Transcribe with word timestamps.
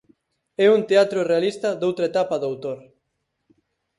É 0.65 0.67
un 0.75 0.81
teatro 0.89 1.19
realista 1.31 1.69
doutra 1.81 2.09
etapa 2.11 2.35
do 2.41 2.47
autor. 2.51 2.77